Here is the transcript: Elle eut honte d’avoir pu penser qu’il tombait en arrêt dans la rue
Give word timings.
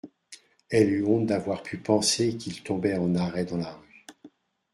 Elle 0.71 0.89
eut 0.93 1.05
honte 1.05 1.27
d’avoir 1.27 1.61
pu 1.61 1.77
penser 1.77 2.35
qu’il 2.35 2.63
tombait 2.63 2.97
en 2.97 3.13
arrêt 3.13 3.45
dans 3.45 3.57
la 3.57 3.71
rue 3.73 4.07